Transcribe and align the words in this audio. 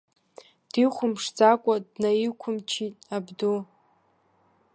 Дихәамԥшӡакәа 0.71 1.73
днаиқәымчит 1.91 2.93
абду. 3.15 3.57